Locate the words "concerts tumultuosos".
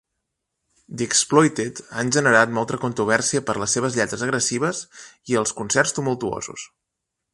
5.61-6.67